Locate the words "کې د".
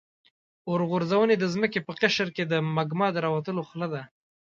2.35-2.53